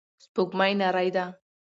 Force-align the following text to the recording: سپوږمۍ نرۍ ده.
سپوږمۍ 0.23 0.73
نرۍ 0.79 1.07
ده. 1.15 1.25